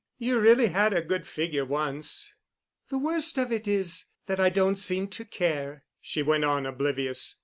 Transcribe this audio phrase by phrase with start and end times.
[0.17, 2.33] You really had a good figure once."
[2.89, 7.35] "The worst of it is that I don't seem to care," she went on, oblivious.